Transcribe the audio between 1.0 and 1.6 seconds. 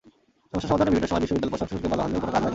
সময় বিশ্ববিদ্যালয়